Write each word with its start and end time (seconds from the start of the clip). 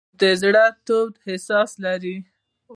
ترموز 0.03 0.13
د 0.21 0.23
زړه 0.41 0.65
تود 0.85 1.11
احساس 1.29 1.69
لري. 1.85 2.17